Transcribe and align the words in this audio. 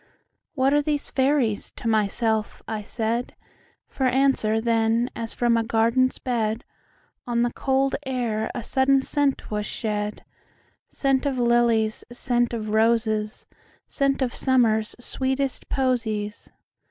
"What 0.55 0.73
are 0.73 0.81
these 0.81 1.11
fairies?" 1.11 1.71
to 1.73 1.87
myself 1.87 2.63
I 2.67 2.81
said; 2.81 3.35
For 3.87 4.07
answer, 4.07 4.59
then, 4.59 5.11
as 5.15 5.35
from 5.35 5.55
a 5.57 5.63
garden's 5.63 6.17
bed, 6.17 6.63
On 7.27 7.43
the 7.43 7.53
cold 7.53 7.95
air 8.03 8.49
a 8.55 8.63
sudden 8.63 9.03
scent 9.03 9.51
was 9.51 9.67
shed,—Scent 9.67 11.27
of 11.27 11.37
lilies, 11.37 12.03
scent 12.11 12.51
of 12.51 12.71
roses, 12.71 13.45
Scent 13.85 14.23
of 14.23 14.33
Summer's 14.33 14.95
sweetest 14.99 15.69
posies. 15.69 16.49